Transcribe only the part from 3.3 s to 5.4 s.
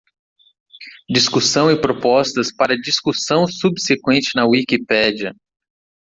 subseqüente na Wikipedia.